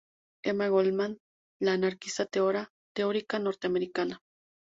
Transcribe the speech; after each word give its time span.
Emma 0.43 0.67
Goldman, 0.67 1.19
la 1.59 1.73
anarquista 1.73 2.25
teórica 2.25 3.37
norteamericana. 3.37 4.19